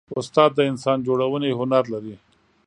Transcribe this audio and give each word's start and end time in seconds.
استاد 0.19 0.51
د 0.55 0.59
انسان 0.71 0.97
جوړونې 1.07 1.51
هنر 1.59 1.83
لري. 1.93 2.15